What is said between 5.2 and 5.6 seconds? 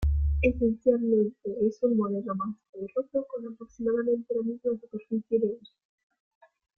de